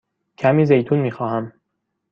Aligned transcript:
کمی 0.37 0.65
زیتون 0.65 0.99
می 0.99 1.11
خواهم. 1.11 1.53